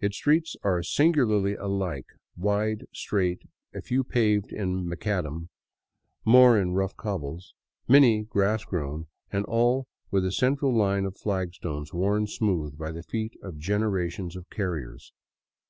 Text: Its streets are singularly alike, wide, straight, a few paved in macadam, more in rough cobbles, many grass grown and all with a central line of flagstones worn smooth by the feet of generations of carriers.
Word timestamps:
Its 0.00 0.16
streets 0.16 0.56
are 0.62 0.82
singularly 0.82 1.54
alike, 1.54 2.06
wide, 2.34 2.86
straight, 2.94 3.42
a 3.74 3.82
few 3.82 4.02
paved 4.02 4.50
in 4.50 4.88
macadam, 4.88 5.50
more 6.24 6.58
in 6.58 6.72
rough 6.72 6.96
cobbles, 6.96 7.52
many 7.86 8.22
grass 8.22 8.64
grown 8.64 9.06
and 9.30 9.44
all 9.44 9.86
with 10.10 10.24
a 10.24 10.32
central 10.32 10.74
line 10.74 11.04
of 11.04 11.18
flagstones 11.18 11.92
worn 11.92 12.26
smooth 12.26 12.78
by 12.78 12.90
the 12.90 13.02
feet 13.02 13.34
of 13.42 13.58
generations 13.58 14.34
of 14.34 14.48
carriers. 14.48 15.12